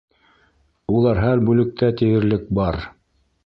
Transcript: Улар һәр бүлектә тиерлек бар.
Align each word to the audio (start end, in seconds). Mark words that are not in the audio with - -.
Улар 0.95 1.21
һәр 1.25 1.43
бүлектә 1.51 1.93
тиерлек 2.03 2.51
бар. 2.61 2.83